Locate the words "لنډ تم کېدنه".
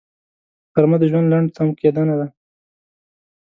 1.33-2.15